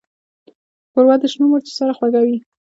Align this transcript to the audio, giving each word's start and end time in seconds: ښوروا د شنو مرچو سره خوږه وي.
ښوروا 0.91 1.15
د 1.21 1.23
شنو 1.31 1.45
مرچو 1.51 1.73
سره 1.79 1.91
خوږه 1.97 2.21
وي. 2.25 2.37